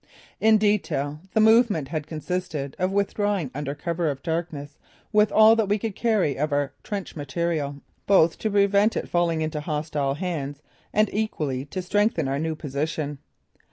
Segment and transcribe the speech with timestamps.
[0.39, 4.79] In detail, the movement had consisted of withdrawing under cover of darkness
[5.13, 9.41] with all that we could carry of our trench material, both to prevent it falling
[9.41, 13.19] into hostile hands and equally to strengthen our new position.